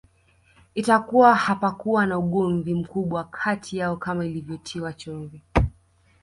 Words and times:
Itakuwa 0.75 1.35
hapakuwa 1.35 2.05
na 2.05 2.17
ugomvi 2.17 2.73
mkubwa 2.73 3.23
kati 3.23 3.77
yao 3.77 3.97
kama 3.97 4.25
ilivyotiwa 4.25 4.93
chumvi 4.93 5.41